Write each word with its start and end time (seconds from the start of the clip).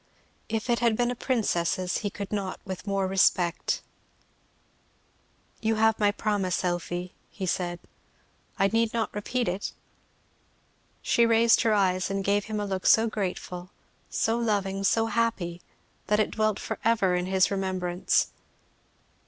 If 0.49 0.67
it 0.67 0.79
had 0.79 0.97
been 0.97 1.11
a 1.11 1.15
princess's 1.15 1.99
he 1.99 2.09
could 2.09 2.31
not 2.31 2.59
with 2.65 2.87
more 2.87 3.05
respect. 3.05 3.83
"You 5.61 5.75
have 5.75 5.99
my 5.99 6.11
promise, 6.11 6.63
Elfie," 6.63 7.13
he 7.29 7.45
said. 7.45 7.77
"I 8.57 8.65
need 8.69 8.95
not 8.95 9.13
repeat 9.13 9.47
it?" 9.47 9.73
She 11.03 11.27
raised 11.27 11.61
her 11.61 11.73
eyes 11.75 12.09
and 12.09 12.23
gave 12.23 12.45
him 12.45 12.59
a 12.59 12.65
look 12.65 12.87
so 12.87 13.05
grateful, 13.07 13.69
so 14.09 14.39
loving, 14.39 14.83
so 14.83 15.05
happy, 15.05 15.61
that 16.07 16.19
it 16.19 16.31
dwelt 16.31 16.57
for 16.57 16.79
ever 16.83 17.13
in 17.13 17.27
his 17.27 17.51
remembrance. 17.51 18.31